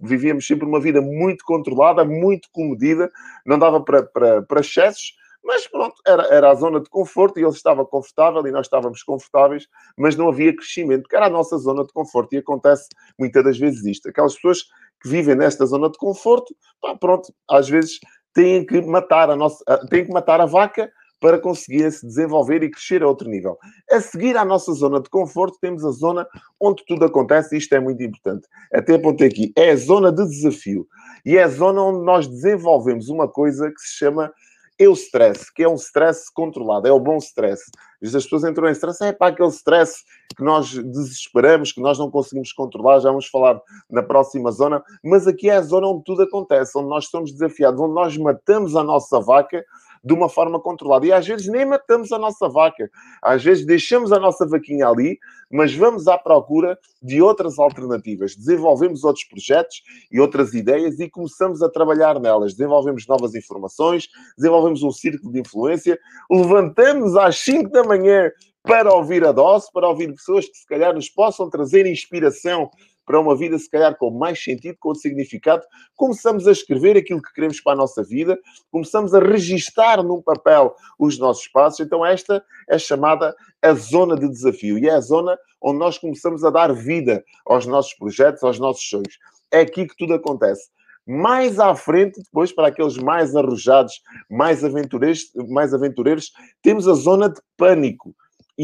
Vivíamos 0.00 0.46
sempre 0.46 0.66
uma 0.66 0.80
vida 0.80 1.00
muito 1.00 1.44
controlada, 1.44 2.04
muito 2.04 2.48
comedida, 2.52 3.10
não 3.44 3.58
dava 3.58 3.80
para, 3.80 4.02
para, 4.02 4.42
para 4.42 4.60
excessos, 4.60 5.14
mas 5.44 5.66
pronto, 5.66 5.94
era, 6.06 6.22
era 6.24 6.50
a 6.50 6.54
zona 6.54 6.80
de 6.80 6.88
conforto 6.88 7.38
e 7.38 7.42
ele 7.42 7.50
estava 7.50 7.84
confortável 7.84 8.46
e 8.46 8.50
nós 8.50 8.66
estávamos 8.66 9.02
confortáveis, 9.02 9.66
mas 9.96 10.16
não 10.16 10.28
havia 10.28 10.54
crescimento, 10.54 11.08
que 11.08 11.16
era 11.16 11.26
a 11.26 11.30
nossa 11.30 11.56
zona 11.58 11.84
de 11.84 11.92
conforto. 11.92 12.32
E 12.34 12.38
acontece 12.38 12.88
muitas 13.18 13.42
das 13.44 13.58
vezes 13.58 13.84
isto. 13.84 14.08
Aquelas 14.08 14.34
pessoas 14.34 14.62
que 15.02 15.08
vivem 15.08 15.34
nesta 15.34 15.66
zona 15.66 15.90
de 15.90 15.98
conforto, 15.98 16.54
pá, 16.80 16.96
pronto, 16.96 17.32
às 17.50 17.68
vezes 17.68 17.98
têm 18.32 18.64
que 18.64 18.80
matar 18.82 19.30
a 19.30 19.36
nossa, 19.36 19.64
têm 19.90 20.06
que 20.06 20.12
matar 20.12 20.40
a 20.40 20.46
vaca 20.46 20.90
para 21.22 21.38
conseguir 21.38 21.90
se 21.92 22.04
desenvolver 22.04 22.64
e 22.64 22.70
crescer 22.70 23.00
a 23.02 23.06
outro 23.06 23.28
nível. 23.28 23.56
A 23.90 24.00
seguir 24.00 24.36
à 24.36 24.44
nossa 24.44 24.72
zona 24.72 25.00
de 25.00 25.08
conforto, 25.08 25.56
temos 25.60 25.84
a 25.84 25.92
zona 25.92 26.26
onde 26.60 26.84
tudo 26.84 27.04
acontece, 27.04 27.54
e 27.54 27.58
isto 27.58 27.72
é 27.74 27.80
muito 27.80 28.02
importante. 28.02 28.48
Até 28.72 28.96
apontei 28.96 29.28
aqui, 29.28 29.52
é 29.56 29.70
a 29.70 29.76
zona 29.76 30.10
de 30.10 30.26
desafio. 30.26 30.84
E 31.24 31.36
é 31.36 31.44
a 31.44 31.48
zona 31.48 31.80
onde 31.80 32.04
nós 32.04 32.26
desenvolvemos 32.26 33.08
uma 33.08 33.28
coisa 33.28 33.70
que 33.70 33.80
se 33.80 33.98
chama 33.98 34.32
o 34.80 34.92
stress, 34.92 35.52
que 35.54 35.62
é 35.62 35.68
um 35.68 35.74
stress 35.74 36.32
controlado, 36.32 36.88
é 36.88 36.92
o 36.92 36.98
bom 36.98 37.16
stress. 37.18 37.62
As 38.02 38.10
pessoas 38.10 38.44
entram 38.44 38.68
em 38.68 38.72
stress, 38.72 39.02
é 39.04 39.12
para 39.12 39.32
aquele 39.32 39.48
stress 39.48 40.02
que 40.36 40.42
nós 40.42 40.72
desesperamos, 40.72 41.72
que 41.72 41.80
nós 41.80 41.98
não 41.98 42.10
conseguimos 42.10 42.52
controlar, 42.52 43.00
já 43.00 43.10
vamos 43.10 43.28
falar 43.28 43.60
na 43.90 44.02
próxima 44.02 44.50
zona, 44.50 44.82
mas 45.04 45.26
aqui 45.26 45.48
é 45.48 45.56
a 45.56 45.62
zona 45.62 45.86
onde 45.86 46.04
tudo 46.04 46.22
acontece, 46.22 46.76
onde 46.76 46.88
nós 46.88 47.06
somos 47.06 47.32
desafiados, 47.32 47.80
onde 47.80 47.94
nós 47.94 48.16
matamos 48.16 48.74
a 48.74 48.82
nossa 48.82 49.20
vaca 49.20 49.64
de 50.04 50.12
uma 50.12 50.28
forma 50.28 50.60
controlada. 50.60 51.06
E 51.06 51.12
às 51.12 51.26
vezes 51.26 51.46
nem 51.46 51.64
matamos 51.64 52.10
a 52.12 52.18
nossa 52.18 52.48
vaca. 52.48 52.90
Às 53.22 53.42
vezes 53.42 53.64
deixamos 53.64 54.12
a 54.12 54.18
nossa 54.18 54.46
vaquinha 54.46 54.88
ali, 54.88 55.18
mas 55.50 55.74
vamos 55.74 56.08
à 56.08 56.18
procura 56.18 56.78
de 57.02 57.22
outras 57.22 57.58
alternativas. 57.58 58.34
Desenvolvemos 58.34 59.04
outros 59.04 59.24
projetos 59.24 59.82
e 60.10 60.20
outras 60.20 60.54
ideias 60.54 60.98
e 60.98 61.08
começamos 61.08 61.62
a 61.62 61.68
trabalhar 61.68 62.18
nelas. 62.18 62.52
Desenvolvemos 62.54 63.06
novas 63.06 63.34
informações, 63.34 64.08
desenvolvemos 64.36 64.82
um 64.82 64.90
círculo 64.90 65.32
de 65.32 65.40
influência, 65.40 65.98
levantamos 66.30 67.16
às 67.16 67.38
5 67.38 67.70
da 67.70 67.84
manhã 67.84 68.30
para 68.62 68.94
ouvir 68.94 69.24
a 69.24 69.32
dose, 69.32 69.66
para 69.72 69.88
ouvir 69.88 70.12
pessoas 70.14 70.46
que 70.46 70.56
se 70.56 70.66
calhar 70.66 70.94
nos 70.94 71.08
possam 71.08 71.50
trazer 71.50 71.84
inspiração 71.84 72.70
para 73.12 73.20
uma 73.20 73.36
vida, 73.36 73.58
se 73.58 73.68
calhar, 73.68 73.94
com 73.98 74.10
mais 74.10 74.42
sentido, 74.42 74.74
com 74.80 74.94
significado. 74.94 75.62
Começamos 75.94 76.48
a 76.48 76.52
escrever 76.52 76.96
aquilo 76.96 77.20
que 77.20 77.30
queremos 77.34 77.60
para 77.60 77.74
a 77.74 77.76
nossa 77.76 78.02
vida, 78.02 78.38
começamos 78.70 79.12
a 79.12 79.20
registar 79.20 80.02
num 80.02 80.22
papel 80.22 80.74
os 80.98 81.18
nossos 81.18 81.46
passos. 81.46 81.80
Então, 81.80 82.06
esta 82.06 82.42
é 82.70 82.78
chamada 82.78 83.36
a 83.60 83.74
zona 83.74 84.16
de 84.16 84.26
desafio 84.26 84.78
e 84.78 84.88
é 84.88 84.92
a 84.92 85.00
zona 85.00 85.38
onde 85.60 85.78
nós 85.78 85.98
começamos 85.98 86.42
a 86.42 86.48
dar 86.48 86.72
vida 86.72 87.22
aos 87.44 87.66
nossos 87.66 87.92
projetos, 87.92 88.42
aos 88.42 88.58
nossos 88.58 88.88
sonhos. 88.88 89.18
É 89.52 89.60
aqui 89.60 89.86
que 89.86 89.96
tudo 89.98 90.14
acontece. 90.14 90.70
Mais 91.06 91.60
à 91.60 91.74
frente, 91.74 92.18
depois, 92.22 92.50
para 92.50 92.68
aqueles 92.68 92.96
mais 92.96 93.36
arrojados, 93.36 94.00
mais 94.30 94.64
aventureiros, 94.64 95.30
mais 95.50 95.74
aventureiros 95.74 96.32
temos 96.62 96.88
a 96.88 96.94
zona 96.94 97.28
de 97.28 97.42
pânico. 97.58 98.14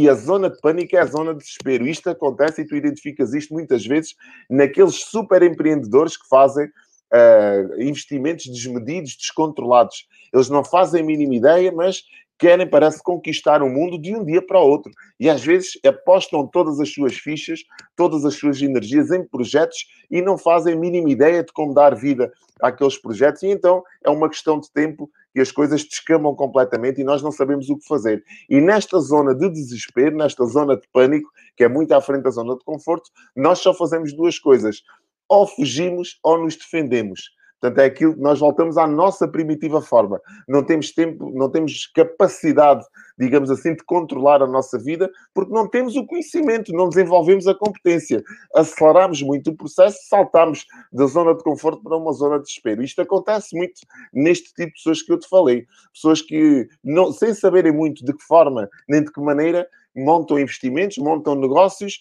E 0.01 0.09
a 0.09 0.15
zona 0.15 0.49
de 0.49 0.61
pânico 0.61 0.95
é 0.95 1.01
a 1.01 1.07
zona 1.07 1.33
de 1.35 1.41
desespero. 1.41 1.85
Isto 1.85 2.09
acontece 2.09 2.63
e 2.63 2.65
tu 2.65 2.77
identificas 2.77 3.35
isto 3.35 3.53
muitas 3.53 3.85
vezes 3.85 4.15
naqueles 4.49 4.95
super 4.95 5.43
empreendedores 5.43 6.17
que 6.17 6.29
fazem 6.29 6.67
uh, 6.67 7.83
investimentos 7.83 8.47
desmedidos, 8.47 9.17
descontrolados. 9.17 10.07
Eles 10.33 10.49
não 10.49 10.63
fazem 10.63 11.01
a 11.03 11.05
mínima 11.05 11.35
ideia, 11.35 11.73
mas 11.73 12.05
querem, 12.39 12.69
parece, 12.69 13.03
conquistar 13.03 13.63
o 13.63 13.69
mundo 13.69 14.01
de 14.01 14.15
um 14.15 14.25
dia 14.25 14.41
para 14.41 14.61
outro. 14.61 14.93
E 15.19 15.29
às 15.29 15.45
vezes 15.45 15.79
apostam 15.85 16.47
todas 16.47 16.79
as 16.81 16.93
suas 16.93 17.15
fichas, 17.15 17.61
todas 17.97 18.25
as 18.25 18.35
suas 18.35 18.63
energias 18.63 19.11
em 19.11 19.27
projetos 19.27 19.87
e 20.11 20.23
não 20.23 20.39
fazem 20.39 20.75
a 20.75 20.77
mínima 20.77 21.11
ideia 21.11 21.43
de 21.43 21.53
como 21.53 21.75
dar 21.75 21.95
vida 21.95 22.33
àqueles 22.63 22.97
projetos. 22.97 23.43
E 23.43 23.49
então 23.49 23.83
é 24.05 24.11
uma 24.11 24.29
questão 24.29 24.61
de 24.61 24.71
tempo 24.71 25.11
que 25.35 25.41
as 25.41 25.53
coisas 25.53 25.85
descamam 25.85 26.35
completamente 26.35 27.01
e 27.01 27.05
nós 27.05 27.23
não 27.23 27.33
sabemos 27.33 27.69
o 27.69 27.77
que 27.77 27.87
fazer. 27.87 28.25
E 28.49 28.61
nesta 28.61 28.99
zona 28.99 29.35
de 29.35 29.49
desespero, 29.51 30.17
nesta 30.17 30.45
zona 30.47 30.77
de 30.77 30.87
pânico, 30.93 31.31
que 31.57 31.65
é 31.65 31.69
muito 31.69 31.93
à 31.93 32.01
frente 32.01 32.23
da 32.23 32.31
zona 32.31 32.57
de 32.57 32.65
conforto, 32.65 33.11
nós 33.37 33.59
só 33.59 33.75
fazemos 33.75 34.13
duas 34.13 34.39
coisas. 34.39 34.83
Ou 35.29 35.47
fugimos 35.47 36.19
ou 36.23 36.39
nos 36.39 36.57
defendemos. 36.57 37.38
Portanto, 37.61 37.79
é 37.81 37.87
aquilo 37.87 38.15
que 38.15 38.21
nós 38.21 38.39
voltamos 38.39 38.79
à 38.79 38.87
nossa 38.87 39.27
primitiva 39.27 39.83
forma. 39.83 40.21
Não 40.47 40.63
temos 40.63 40.93
tempo, 40.93 41.31
não 41.35 41.51
temos 41.51 41.87
capacidade, 41.87 42.85
digamos 43.19 43.51
assim, 43.51 43.75
de 43.75 43.83
controlar 43.85 44.43
a 44.43 44.47
nossa 44.47 44.79
vida, 44.79 45.11
porque 45.35 45.53
não 45.53 45.69
temos 45.69 45.97
o 45.97 46.07
conhecimento, 46.07 46.73
não 46.73 46.89
desenvolvemos 46.89 47.49
a 47.49 47.55
competência. 47.55 48.23
Aceleramos 48.55 49.23
muito 49.23 49.51
o 49.51 49.57
processo, 49.57 49.99
saltamos 50.09 50.67
da 50.93 51.07
zona 51.07 51.35
de 51.35 51.43
conforto 51.43 51.83
para 51.83 51.97
uma 51.97 52.13
zona 52.13 52.39
de 52.39 52.45
desespero. 52.45 52.83
Isto 52.83 53.03
acontece 53.03 53.57
muito 53.57 53.81
neste 54.13 54.55
tipo 54.55 54.69
de 54.69 54.75
pessoas 54.75 55.03
que 55.03 55.13
eu 55.13 55.19
te 55.19 55.29
falei. 55.29 55.67
Pessoas 55.93 56.23
que, 56.23 56.69
não, 56.85 57.11
sem 57.13 57.35
saberem 57.35 57.73
muito 57.73 58.05
de 58.05 58.13
que 58.13 58.23
forma 58.23 58.69
nem 58.89 59.03
de 59.03 59.11
que 59.11 59.21
maneira, 59.21 59.67
montam 59.97 60.39
investimentos, 60.39 60.99
montam 60.99 61.35
negócios, 61.35 61.99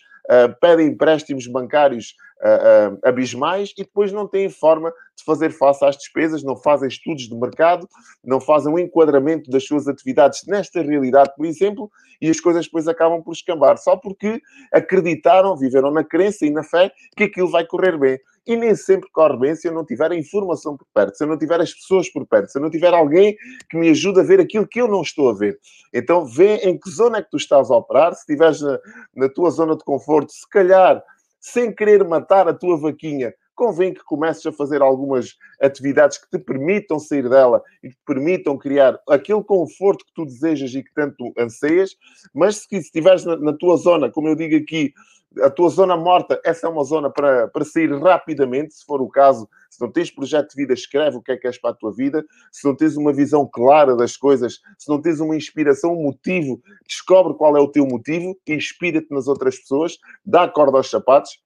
pedem 0.60 0.88
empréstimos 0.88 1.48
bancários 1.48 2.16
uh, 2.42 2.94
uh, 2.94 3.00
abismais 3.04 3.74
e 3.78 3.84
depois 3.84 4.12
não 4.12 4.28
têm 4.28 4.50
forma 4.50 4.92
de 5.16 5.24
fazer 5.24 5.52
face 5.52 5.84
às 5.86 5.98
despesas, 5.98 6.44
não 6.44 6.56
fazem 6.56 6.88
estudos 6.88 7.24
de 7.24 7.36
mercado, 7.36 7.88
não 8.24 8.40
fazem 8.40 8.72
um 8.72 8.80
enquadramento 8.80 9.50
das 9.50 9.66
suas 9.66 9.88
atividades 9.88 10.42
nesta 10.48 10.82
realidade, 10.82 11.34
por 11.36 11.46
exemplo, 11.46 11.90
e 12.22 12.30
as 12.30 12.40
coisas 12.40 12.66
depois 12.66 12.88
acabam 12.88 13.22
por 13.24 13.34
escambar, 13.34 13.78
só 13.78 13.96
porque 13.96 14.42
acreditaram, 14.72 15.56
viveram 15.56 15.92
na 15.92 16.04
crença 16.04 16.46
e 16.46 16.52
na 16.52 16.64
fé 16.64 16.92
que 17.16 17.24
aquilo 17.24 17.50
vai 17.50 17.66
correr 17.66 17.98
bem. 17.98 18.20
E 18.48 18.56
nem 18.56 18.74
sempre 18.76 19.10
corre 19.12 19.38
bem 19.38 19.56
se 19.56 19.68
eu 19.68 19.74
não 19.74 19.86
tiver 19.86 20.12
a 20.12 20.16
informação 20.16 20.78
por 20.78 20.88
perto, 20.94 21.18
se 21.18 21.24
eu 21.24 21.28
não 21.28 21.38
tiver 21.38 21.60
as 21.60 21.74
pessoas 21.74 22.10
por 22.10 22.26
perto, 22.26 22.50
se 22.50 22.58
eu 22.58 22.62
não 22.62 22.70
tiver 22.70 22.94
alguém 22.94 23.36
que 23.70 23.78
me 23.78 23.90
ajude 23.90 24.22
a 24.22 24.24
ver 24.24 24.40
aquilo 24.40 24.66
que 24.66 24.80
eu 24.80 24.88
não 24.88 25.02
estou 25.02 25.30
a 25.30 25.34
ver. 25.34 25.60
Então, 25.94 26.26
vê 26.26 26.56
em 26.58 26.80
que 26.80 26.90
zona 26.90 27.18
é 27.18 27.22
que 27.22 27.30
tu 27.30 27.38
estás 27.38 27.70
a 27.70 27.76
operar. 27.76 28.14
Se 28.14 28.22
estiveres 28.22 28.62
na, 28.62 28.80
na 29.16 29.30
tua 29.30 29.50
zona 29.52 29.76
de 29.76 29.84
conforto, 29.84 30.32
se 30.32 30.50
calhar, 30.50 31.04
sem 31.40 31.74
querer 31.74 32.04
matar 32.06 32.48
a 32.48 32.54
tua 32.54 32.78
vaquinha, 32.78 33.34
convém 33.58 33.92
que 33.92 34.04
comeces 34.04 34.46
a 34.46 34.52
fazer 34.52 34.82
algumas 34.82 35.36
atividades 35.60 36.20
que 36.20 36.30
te 36.30 36.38
permitam 36.38 37.00
sair 37.00 37.28
dela 37.28 37.62
e 37.84 37.90
que 37.90 37.96
te 37.96 38.04
permitam 38.06 38.58
criar 38.58 39.00
aquele 39.10 39.44
conforto 39.44 40.06
que 40.06 40.14
tu 40.14 40.26
desejas 40.26 40.74
e 40.76 40.84
que 40.84 40.94
tanto 40.94 41.34
anseias, 41.38 41.98
mas 42.34 42.58
se 42.58 42.78
estiveres 42.78 43.26
na, 43.26 43.36
na 43.36 43.54
tua 43.54 43.76
zona, 43.76 44.12
como 44.12 44.28
eu 44.28 44.36
digo 44.36 44.56
aqui, 44.56 44.94
a 45.42 45.50
tua 45.50 45.70
zona 45.70 45.96
morta, 45.96 46.40
essa 46.44 46.68
é 46.68 46.70
uma 46.70 46.84
zona 46.84 47.10
para, 47.10 47.48
para 47.50 47.66
sair 47.66 47.92
rapidamente, 48.02 48.74
se 48.74 48.86
for 48.86 49.02
o 49.02 49.10
caso. 49.10 49.48
Se 49.70 49.82
não 49.82 49.92
tens 49.92 50.10
projeto 50.10 50.50
de 50.50 50.56
vida, 50.56 50.74
escreve 50.74 51.18
o 51.18 51.22
que 51.22 51.32
é 51.32 51.38
que 51.38 51.48
és 51.48 51.60
para 51.60 51.72
a 51.72 51.74
tua 51.74 51.94
vida. 51.94 52.26
Se 52.52 52.66
não 52.66 52.76
tens 52.76 52.96
uma 52.96 53.14
visão 53.14 53.48
clara 53.52 53.96
das 53.96 54.16
coisas, 54.16 54.60
se 54.78 54.90
não 54.90 55.02
tens 55.02 55.20
uma 55.20 55.36
inspiração, 55.36 55.94
um 55.94 56.04
motivo, 56.04 56.62
descobre 56.88 57.36
qual 57.36 57.56
é 57.56 57.60
o 57.60 57.68
teu 57.68 57.86
motivo, 57.86 58.38
inspira-te 58.48 59.08
nas 59.12 59.28
outras 59.28 59.60
pessoas, 59.60 59.98
dá 60.26 60.48
corda 60.48 60.78
aos 60.78 60.90
sapatos 60.90 61.40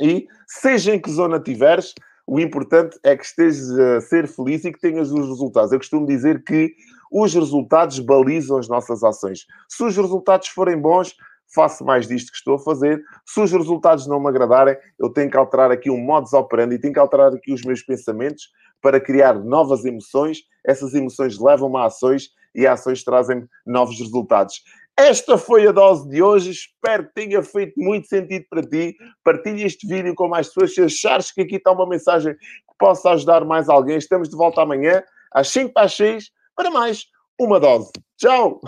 e, 0.00 0.26
seja 0.46 0.94
em 0.94 1.00
que 1.00 1.10
zona 1.10 1.38
tiveres, 1.38 1.94
o 2.26 2.38
importante 2.38 2.98
é 3.02 3.16
que 3.16 3.24
estejas 3.24 3.70
a 3.78 4.00
ser 4.00 4.28
feliz 4.28 4.64
e 4.64 4.72
que 4.72 4.80
tenhas 4.80 5.10
os 5.10 5.28
resultados. 5.28 5.72
Eu 5.72 5.78
costumo 5.78 6.06
dizer 6.06 6.44
que 6.44 6.72
os 7.10 7.34
resultados 7.34 7.98
balizam 7.98 8.56
as 8.56 8.68
nossas 8.68 9.02
ações. 9.02 9.46
Se 9.68 9.82
os 9.82 9.96
resultados 9.96 10.48
forem 10.48 10.80
bons, 10.80 11.16
faço 11.54 11.84
mais 11.84 12.06
disto 12.06 12.30
que 12.30 12.36
estou 12.36 12.54
a 12.54 12.58
fazer. 12.58 13.02
Se 13.26 13.40
os 13.40 13.52
resultados 13.52 14.06
não 14.06 14.20
me 14.20 14.28
agradarem, 14.28 14.76
eu 14.98 15.10
tenho 15.10 15.30
que 15.30 15.36
alterar 15.36 15.70
aqui 15.70 15.90
um 15.90 15.98
modus 15.98 16.32
operandi, 16.32 16.78
tenho 16.78 16.92
que 16.92 17.00
alterar 17.00 17.32
aqui 17.34 17.52
os 17.52 17.62
meus 17.62 17.82
pensamentos 17.82 18.48
para 18.80 19.00
criar 19.00 19.34
novas 19.34 19.84
emoções. 19.84 20.38
Essas 20.64 20.94
emoções 20.94 21.38
levam-me 21.38 21.78
a 21.78 21.86
ações 21.86 22.30
e 22.54 22.66
ações 22.66 23.04
trazem 23.04 23.46
novos 23.66 23.98
resultados. 23.98 24.62
Esta 24.96 25.38
foi 25.38 25.66
a 25.66 25.72
dose 25.72 26.08
de 26.08 26.22
hoje. 26.22 26.50
Espero 26.50 27.06
que 27.06 27.14
tenha 27.14 27.42
feito 27.42 27.72
muito 27.78 28.06
sentido 28.06 28.44
para 28.50 28.62
ti. 28.62 28.96
Partilhe 29.24 29.64
este 29.64 29.86
vídeo 29.86 30.14
com 30.14 30.28
mais 30.28 30.48
pessoas. 30.48 30.74
Se 30.74 30.82
achares 30.82 31.32
que 31.32 31.40
aqui 31.42 31.56
está 31.56 31.72
uma 31.72 31.86
mensagem 31.86 32.34
que 32.34 32.76
possa 32.78 33.10
ajudar 33.10 33.44
mais 33.44 33.68
alguém, 33.68 33.96
estamos 33.96 34.28
de 34.28 34.36
volta 34.36 34.62
amanhã 34.62 35.02
às 35.32 35.48
5 35.48 35.72
para 35.72 35.86
as 35.86 35.94
6 35.94 36.30
para 36.54 36.70
mais 36.70 37.06
uma 37.38 37.58
dose. 37.58 37.90
Tchau! 38.18 38.60